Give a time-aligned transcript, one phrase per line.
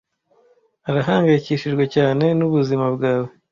[0.89, 3.29] Arahangayikishijwe cyane nubuzima bwawe.